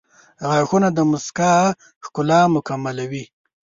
•غاښونه 0.49 0.89
د 0.93 0.99
مسکا 1.11 1.53
ښکلا 2.05 2.39
مکملوي. 2.55 3.25